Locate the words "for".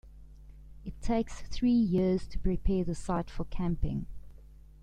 3.29-3.43